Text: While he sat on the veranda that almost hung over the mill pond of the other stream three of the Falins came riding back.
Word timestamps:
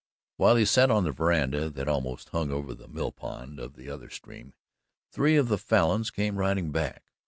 While 0.37 0.55
he 0.55 0.65
sat 0.65 0.89
on 0.89 1.03
the 1.03 1.11
veranda 1.11 1.69
that 1.69 1.87
almost 1.87 2.29
hung 2.29 2.49
over 2.49 2.73
the 2.73 2.87
mill 2.87 3.11
pond 3.11 3.59
of 3.59 3.75
the 3.75 3.87
other 3.91 4.09
stream 4.09 4.55
three 5.11 5.35
of 5.35 5.47
the 5.47 5.59
Falins 5.59 6.09
came 6.09 6.37
riding 6.37 6.71
back. 6.71 7.03